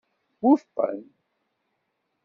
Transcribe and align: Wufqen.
Wufqen. 0.45 0.97